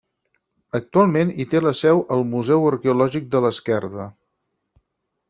[0.77, 4.09] Actualment hi té la seu el Museu Arqueològic de l'Esquerda.